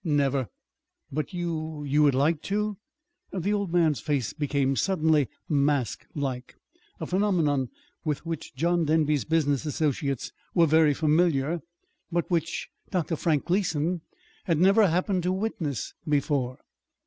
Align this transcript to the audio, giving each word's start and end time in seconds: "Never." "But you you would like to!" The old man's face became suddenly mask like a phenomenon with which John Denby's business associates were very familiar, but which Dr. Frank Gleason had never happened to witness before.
"Never." 0.03 0.47
"But 1.11 1.31
you 1.31 1.83
you 1.83 2.01
would 2.01 2.15
like 2.15 2.41
to!" 2.49 2.77
The 3.31 3.53
old 3.53 3.71
man's 3.71 3.99
face 3.99 4.33
became 4.33 4.75
suddenly 4.75 5.29
mask 5.47 6.07
like 6.15 6.55
a 6.99 7.05
phenomenon 7.05 7.69
with 8.03 8.25
which 8.25 8.55
John 8.55 8.85
Denby's 8.85 9.25
business 9.25 9.63
associates 9.63 10.31
were 10.55 10.65
very 10.65 10.95
familiar, 10.95 11.61
but 12.11 12.31
which 12.31 12.67
Dr. 12.89 13.15
Frank 13.15 13.45
Gleason 13.45 14.01
had 14.45 14.57
never 14.57 14.87
happened 14.87 15.21
to 15.21 15.31
witness 15.31 15.93
before. 16.09 16.57